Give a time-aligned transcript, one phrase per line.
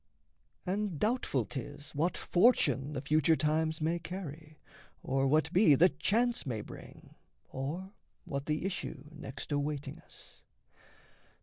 [0.65, 4.57] And doubtful 'tis what fortune The future times may carry,
[5.03, 7.13] or what be That chance may bring,
[7.51, 7.93] or
[8.25, 10.41] what the issue next Awaiting us.